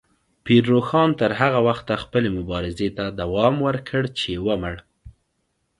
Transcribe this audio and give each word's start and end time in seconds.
پیر 0.45 0.63
روښان 0.73 1.09
تر 1.19 1.31
هغه 1.41 1.59
وخته 1.67 1.93
خپلې 2.03 2.29
مبارزې 2.37 2.89
ته 2.97 3.05
دوام 3.19 3.55
ورکړ 3.67 4.01
چې 4.19 4.31
ومړ. 4.45 4.75